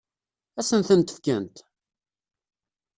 Ad 0.59 0.65
sen-tent-fkent? 0.69 1.57